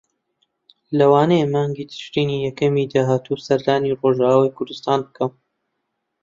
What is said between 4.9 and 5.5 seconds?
بکەم.